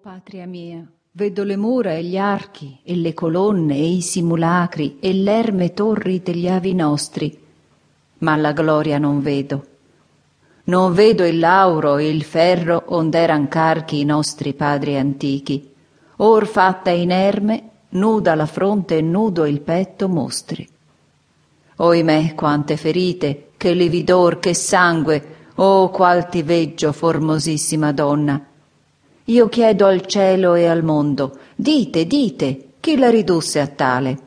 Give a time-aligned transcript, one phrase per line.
[0.00, 5.12] patria mia, vedo le mura e gli archi e le colonne e i simulacri e
[5.12, 7.36] l'erme torri degli avi nostri,
[8.18, 9.66] ma la gloria non vedo.
[10.64, 15.68] Non vedo il lauro e il ferro ond'eran carchi i nostri padri antichi,
[16.18, 20.68] or fatta inerme, nuda la fronte e nudo il petto mostri.
[21.76, 28.48] Oimè quante ferite, che lividor, che sangue, oh qual ti veggio, formosissima donna,
[29.28, 34.18] io chiedo al cielo e al mondo, dite, dite, chi la ridusse a tale?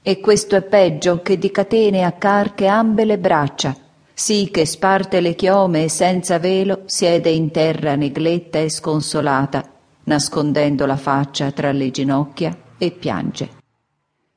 [0.00, 3.74] E questo è peggio che di catene a carche ambe le braccia,
[4.14, 9.68] sì che sparte le chiome e senza velo siede in terra negletta e sconsolata,
[10.04, 13.48] nascondendo la faccia tra le ginocchia e piange.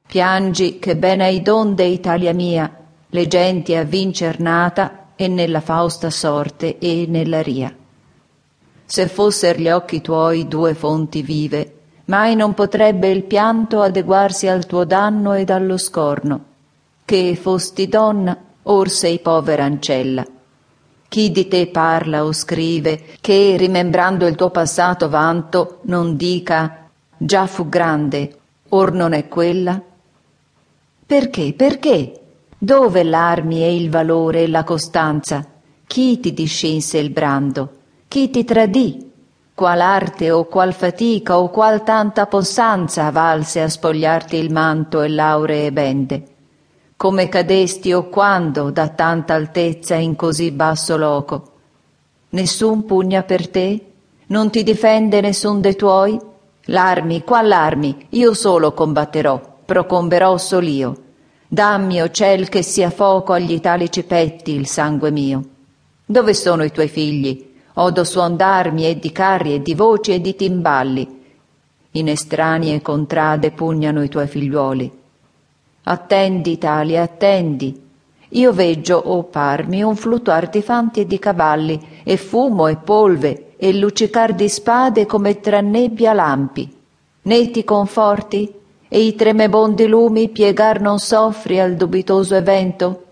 [0.08, 2.76] Piangi che ben hai donde, Italia mia,
[3.08, 7.76] le genti a vincer nata e nella fausta sorte e nella ria
[8.86, 11.74] se fosser gli occhi tuoi due fonti vive,
[12.06, 16.44] mai non potrebbe il pianto adeguarsi al tuo danno ed allo scorno.
[17.04, 20.26] Che fosti donna, or sei povera ancella.
[21.08, 27.48] Chi di te parla o scrive, che, rimembrando il tuo passato vanto, non dica già
[27.48, 28.38] fu grande,
[28.70, 29.82] or non è quella?
[31.06, 31.54] Perché?
[31.54, 32.20] Perché?
[32.58, 35.46] Dove l'armi e il valore e la costanza?
[35.86, 37.75] Chi ti discinse il brando?
[38.08, 39.12] Chi ti tradì,
[39.54, 45.10] qual arte o qual fatica o qual tanta possanza valse a spogliarti il manto e
[45.10, 46.24] lauree bende.
[46.98, 51.52] Come cadesti o quando da tanta altezza in così basso loco?
[52.30, 53.86] Nessun pugna per te?
[54.28, 56.20] Non ti difende nessun dei tuoi?
[56.66, 58.08] L'armi, qual armi?
[58.12, 61.04] Io solo combatterò, procomberò sol'io.
[61.48, 65.44] Dammi, o ciel, che sia fuoco agli italici petti il sangue mio.
[66.06, 67.54] Dove sono i tuoi figli?
[67.76, 71.24] Odo suon d'armi e di carri e di voci e di timballi.
[71.92, 74.92] In estranee contrade pugnano i tuoi figliuoli.
[75.84, 77.84] Attendi, Italia, attendi.
[78.30, 83.54] Io veggio, o parmi, un fluttuar di fanti e di cavalli, e fumo e polve,
[83.56, 86.74] e luccicar di spade come tra nebbia lampi.
[87.22, 88.54] Né ti conforti?
[88.88, 93.04] E i tremebondi lumi piegar non soffri al dubitoso evento?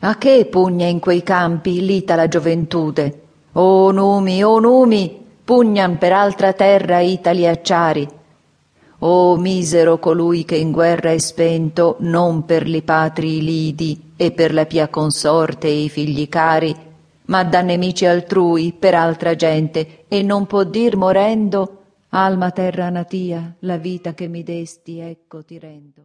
[0.00, 3.23] A che pugna in quei campi lita la gioventude?
[3.56, 8.08] O numi, o numi, pugnan per altra terra itali acciari.
[8.98, 14.52] O misero colui che in guerra è spento non per li patrii lidi e per
[14.52, 16.74] la pia consorte e i figli cari,
[17.26, 23.54] ma da nemici altrui per altra gente, e non può dir morendo, alma terra natia,
[23.60, 25.92] la vita che mi desti, ecco ti rendo.